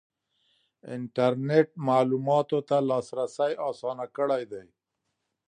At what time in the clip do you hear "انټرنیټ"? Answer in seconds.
0.95-1.67